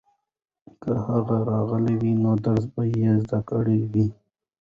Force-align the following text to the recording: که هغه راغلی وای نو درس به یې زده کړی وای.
که 0.81 0.91
هغه 1.07 1.37
راغلی 1.49 1.93
وای 1.99 2.13
نو 2.23 2.31
درس 2.45 2.65
به 2.73 2.81
یې 2.97 3.11
زده 3.25 3.39
کړی 3.49 3.77
وای. 3.91 4.07